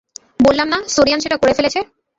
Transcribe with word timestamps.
বললাম 0.39 0.67
না 0.73 0.77
সোরিয়ান 0.95 1.19
সেটা 1.21 1.37
করে 1.37 1.53
ফেলেছে। 1.57 1.79